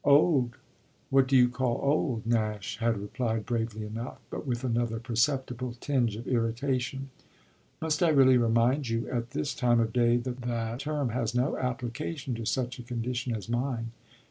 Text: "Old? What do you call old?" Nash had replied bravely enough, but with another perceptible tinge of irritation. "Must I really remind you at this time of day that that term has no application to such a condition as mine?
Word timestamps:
"Old? 0.03 0.55
What 1.11 1.27
do 1.27 1.37
you 1.37 1.47
call 1.47 1.79
old?" 1.83 2.25
Nash 2.25 2.77
had 2.79 2.97
replied 2.97 3.45
bravely 3.45 3.85
enough, 3.85 4.17
but 4.31 4.47
with 4.47 4.63
another 4.63 4.99
perceptible 4.99 5.73
tinge 5.79 6.15
of 6.15 6.27
irritation. 6.27 7.11
"Must 7.79 8.01
I 8.01 8.09
really 8.09 8.37
remind 8.39 8.89
you 8.89 9.07
at 9.11 9.29
this 9.29 9.53
time 9.53 9.79
of 9.79 9.93
day 9.93 10.17
that 10.17 10.41
that 10.41 10.79
term 10.79 11.09
has 11.09 11.35
no 11.35 11.55
application 11.55 12.33
to 12.33 12.45
such 12.47 12.79
a 12.79 12.81
condition 12.81 13.35
as 13.35 13.47
mine? 13.47 13.91